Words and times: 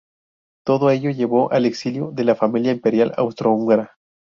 Todo 0.65 0.89
ello 0.89 1.11
llevó 1.11 1.51
al 1.51 1.67
exilio 1.67 2.09
de 2.11 2.23
la 2.23 2.33
familia 2.33 2.71
imperial 2.71 3.13
austrohúngara. 3.17 3.97